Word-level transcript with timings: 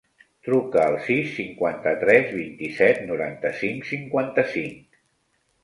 Truca 0.45 0.79
al 0.91 0.95
sis, 1.09 1.29
cinquanta-tres, 1.39 2.33
vint-i-set, 2.39 3.05
noranta-cinc, 3.13 3.89
cinquanta-cinc. 3.93 5.01